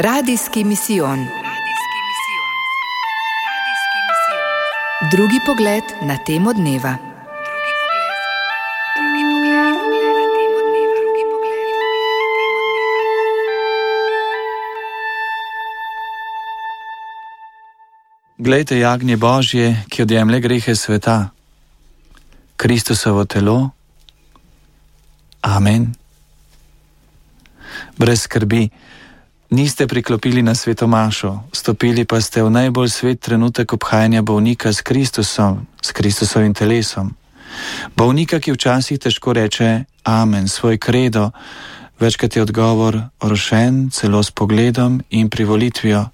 [0.00, 1.18] Radijski misijon.
[5.10, 6.96] Drugi pogled na temo dneva.
[18.38, 21.28] Glejte, jagnje Božje, ki odjemlje grehe sveta,
[22.56, 23.70] Kristusovo telo.
[25.42, 25.94] Amen.
[27.96, 28.68] Brez skrbi,
[29.50, 35.66] niste priklopili na svetomašo, stopili pa ste v najbolj svet trenutek obhajanja bolnika s Kristusom,
[35.82, 37.14] s Kristusovim telesom.
[37.96, 41.30] Bolnika, ki včasih težko reče Amen, svoj kredo,
[42.00, 46.08] večkrat je odgovor orošen, celo s pogledom in privolitvijo,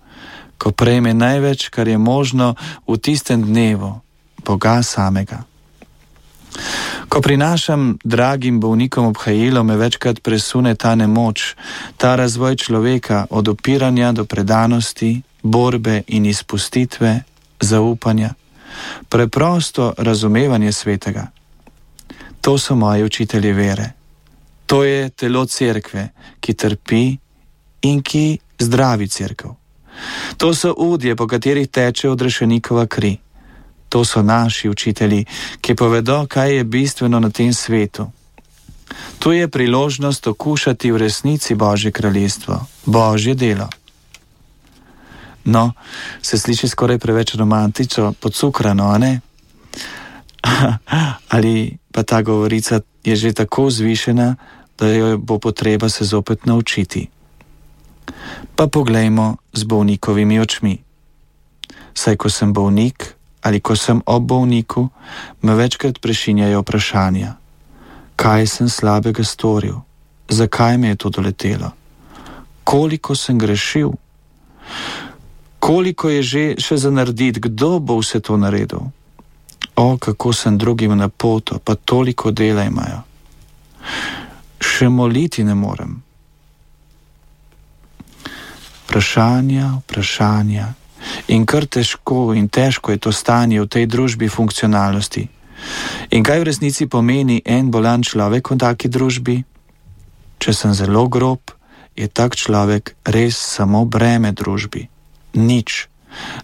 [0.58, 2.54] ko prejme največ, kar je možno
[2.88, 4.00] v tistem dnevu,
[4.44, 5.53] Boga samega.
[7.08, 11.54] Ko prinašam dragim bolnikom obhajilo, me večkrat presune ta nemoč,
[11.96, 17.22] ta razvoj človeka od opiranja do predanosti, borbe in izpustitve,
[17.60, 18.34] zaupanja,
[19.08, 21.27] preprosto razumevanje svetega.
[22.41, 23.92] To so moji učitelji vere.
[24.66, 26.08] To je telo cerkve,
[26.41, 27.16] ki trpi
[27.82, 29.50] in ki zdravi cerkev.
[30.36, 33.16] To so udje, po katerih teče odrešenikova kri.
[33.95, 35.25] To so naši učitelji,
[35.61, 38.11] ki povedo, kaj je bistveno na tem svetu.
[39.19, 43.69] Tu je priložnost okušati v resnici Božje kraljestvo, Božje delo.
[45.45, 45.72] No,
[46.22, 49.20] se sliši skoraj preveč romantično, podcukrano, ne?
[51.34, 54.37] Ali pa ta govorica je že tako zvišena,
[54.78, 57.09] da jo bo potreba se zopet naučiti.
[58.56, 60.83] Pa poglejmo z bolnikovimi očmi.
[61.95, 64.89] Saj, ko sem bolnik, ali ko sem ob bolniku,
[65.42, 67.34] me večkrat prešinjajo vprašanja:
[68.17, 69.84] kaj sem slabega storil,
[70.28, 71.70] zakaj me je to doletelo,
[72.65, 73.92] koliko sem grešil,
[75.61, 78.89] koliko je že še za narediti, kdo bo vse to naredil.
[79.77, 83.03] O, kako sem drugim na poto, pa toliko dela imajo.
[84.60, 85.99] Še moliti ne morem.
[88.84, 90.69] Vprašanja, vprašanja,
[91.28, 95.28] In kar težko in težko je to stanje v tej družbi funkcionalnosti.
[96.12, 99.37] In kaj v resnici pomeni en bolan človek v taki družbi?
[100.38, 101.41] Če sem zelo grob,
[101.97, 104.91] je tak človek res samo breme družbi.
[105.38, 105.88] Nič.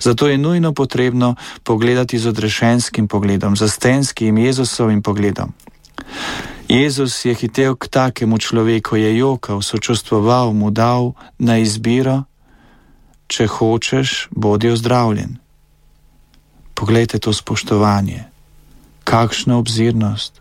[0.00, 5.54] Zato je nujno potrebno pogledati z odrešenskim pogledom, z astenskim Jezusovim pogledom.
[6.71, 12.29] Jezus je hitel k takemu človeku, je jokal, sočustvoval, mu dal na izbiro
[13.30, 15.38] če hočeš, bodi ozdravljen.
[16.74, 18.24] Poglejte to spoštovanje,
[19.06, 20.41] kakšna obzirnost,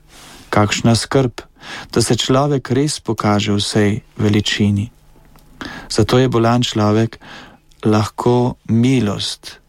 [0.50, 1.46] kakšna skrb,
[1.94, 4.90] da se človek res pokaže v vsej veličini.
[5.92, 7.20] Zato je bolan človek
[7.86, 9.60] lahko milost.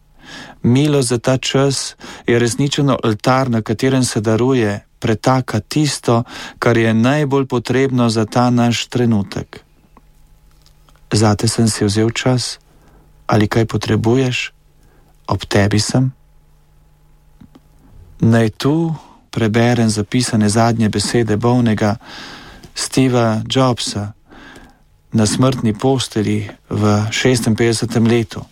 [0.63, 1.95] Milost za ta čas
[2.27, 6.23] je resničen oltar, na katerem se daruje, pretaka tisto,
[6.59, 9.65] kar je najbolj potrebno za ta naš trenutek.
[11.11, 12.60] Zate sem si vzel čas,
[13.31, 14.51] ali kaj potrebuješ,
[15.31, 16.11] ob tebi sem.
[18.19, 18.91] Naj tu
[19.31, 21.95] preberem zapisane zadnje besede bolnega
[22.75, 24.11] Steva Jobsa
[25.15, 27.87] na smrtni posteli v 56.
[28.03, 28.43] letu.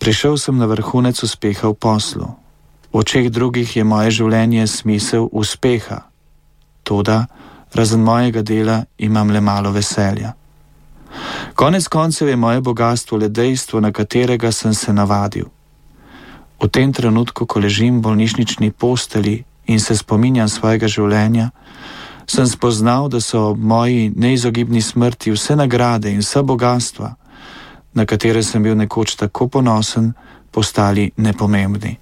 [0.00, 2.28] Prišel sem na vrhunec uspeha v poslu.
[2.88, 6.08] V očeh drugih je moje življenje smisel uspeha.
[6.80, 7.26] Toda,
[7.76, 10.37] razen mojega dela, imam le malo veselja.
[11.58, 15.44] Konec koncev je moje bogatstvo le dejstvo, na katerega sem se navadil.
[16.62, 21.50] V tem trenutku, ko ležim v bolnišnični posteli in se spominjam svojega življenja,
[22.30, 27.08] sem spoznal, da so ob moji neizogibni smrti vse nagrade in vsa bogatstva,
[27.94, 30.12] na katere sem bil nekoč tako ponosen,
[30.54, 31.96] postali nepomembni.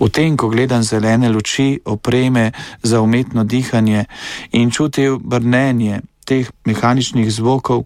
[0.00, 4.06] V tem, ko gledam zelene luči, opreme za umetno dihanje
[4.52, 7.84] in čutil brnenje teh mehaničnih zvokov,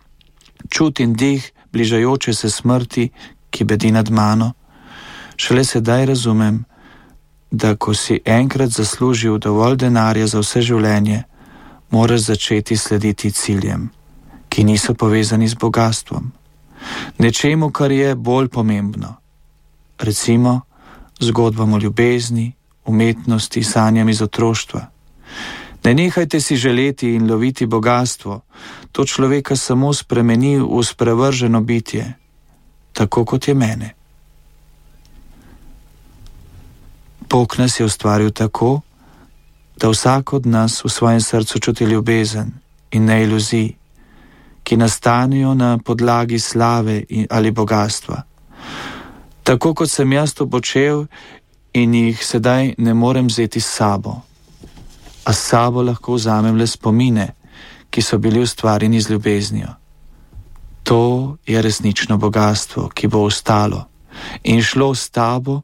[0.69, 3.09] čutim dih bližajoče se smrti,
[3.51, 4.53] ki bedi nad mano,
[5.37, 6.65] šele sedaj razumem,
[7.51, 11.23] da ko si enkrat zaslužil dovolj denarja za vse življenje,
[11.91, 13.91] moraš začeti slediti ciljem,
[14.49, 16.33] ki niso povezani z bogatstvom,
[17.19, 19.17] nečemu, kar je bolj pomembno.
[19.99, 20.61] Recimo
[21.21, 22.53] zgodbam o ljubezni,
[22.85, 24.87] umetnosti, sanjam iz otroštva.
[25.85, 28.41] Ne nehajte si želeti in loviti bogatstvo,
[28.93, 32.15] to človeka samo spremeni v sprevrženo bitje,
[32.93, 33.95] tako kot je mene.
[37.31, 38.81] Bog nas je ustvaril tako,
[39.77, 42.53] da vsak od nas v svojem srcu čuti ljubezen
[42.91, 43.73] in ne iluzij,
[44.63, 48.23] ki nastanejo na podlagi slave ali bogatstva.
[49.43, 51.07] Tako kot sem jaz to počel
[51.73, 54.21] in jih sedaj ne morem vzeti s sabo.
[55.25, 57.35] A s sabo lahko vzamem le spomine,
[57.91, 59.69] ki so bili ustvarjeni z ljubeznijo.
[60.83, 63.85] To je resnično bogatstvo, ki bo ostalo
[64.45, 65.63] in šlo s tabo,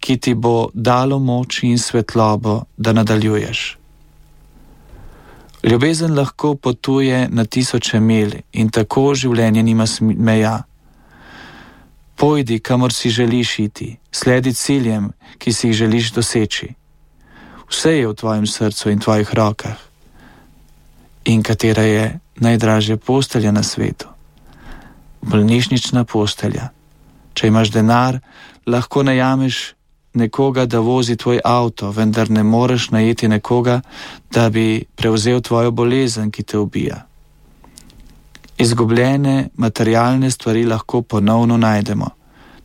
[0.00, 3.76] ki ti bo dalo moč in svetlobo, da nadaljuješ.
[5.62, 10.62] Ljubezen lahko potuje na tisoče mil in tako življenje nima meja.
[12.16, 16.68] Pojdi, kamor si želiš iti, sledi ciljem, ki si jih želiš doseči.
[17.70, 19.78] Vse je v tvojem srcu in tvojih rokah.
[21.24, 24.08] In katera je najdražja postelja na svetu?
[25.22, 26.70] Bolnišnična postelja.
[27.34, 28.18] Če imaš denar,
[28.66, 29.74] lahko najameš
[30.14, 33.80] nekoga, da vozi tvoj avto, vendar ne moreš najeti nekoga,
[34.32, 37.06] da bi prevzel tvojo bolezen, ki te ubija.
[38.58, 42.10] Izgubljene materialne stvari lahko ponovno najdemo,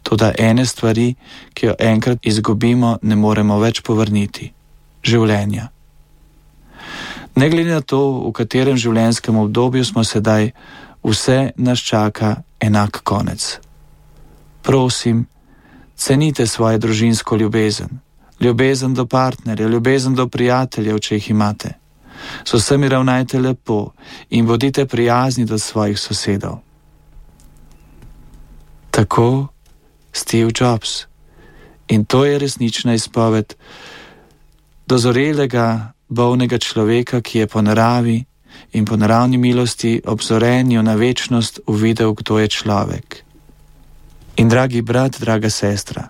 [0.03, 1.13] tudi ene stvari,
[1.53, 4.51] ki jo enkrat izgubimo, ne moremo več povrniti-
[5.05, 5.69] življenja.
[7.35, 10.51] Ne glede na to, v katerem življenjskem obdobju smo sedaj,
[11.03, 13.59] vse nas čaka enak konec.
[14.65, 15.25] Prosim,
[15.95, 17.99] cenite svojo družinsko ljubezen,
[18.39, 21.75] ljubezen do partnerja, ljubezen do prijateljev, če jih imate.
[22.47, 23.91] Z vsemi ravnajte lepo
[24.29, 26.63] in bodite prijazni do svojih sosedov.
[28.91, 29.47] Tako
[30.15, 31.05] Steve Jobs.
[31.87, 33.53] In to je resnična izpoved
[34.87, 38.25] dozorelega, bolnega človeka, ki je po naravi
[38.71, 43.23] in po naravni milosti obzorenju na večnost uvidel, kdo je človek.
[44.35, 46.09] In dragi brat, draga sestra,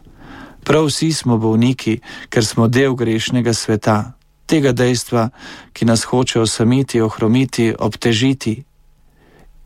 [0.64, 2.00] prav vsi smo bolniki,
[2.30, 4.14] ker smo del grešnega sveta,
[4.46, 5.30] tega dejstva,
[5.74, 8.64] ki nas hoče osamiti, ohromiti, obtežiti.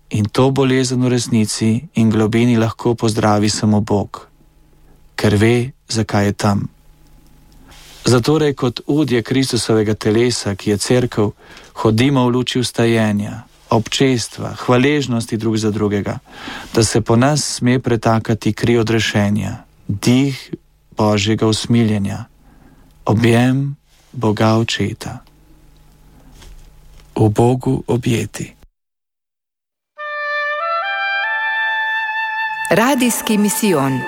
[0.10, 4.28] In to bolezen v resnici in globini lahko pozdravi samo Bog,
[5.16, 6.79] ker ve, zakaj je tam.
[8.10, 11.30] Zatorej kot udje Kristusovega telesa, ki je crkv,
[11.86, 16.18] hodimo v luči ustajenja, občestva, hvaležnosti drug za drugega,
[16.74, 20.54] da se po nas sme pretakati kri odrešenja, dih
[20.98, 22.26] Božjega usmiljenja,
[23.06, 23.78] objem
[24.12, 25.22] Boga očeta.
[27.14, 28.56] V Bogu objeti.
[32.72, 34.02] Radijski misijon.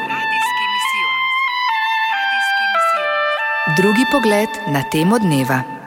[3.61, 5.80] Drugi pogled na temo dneva.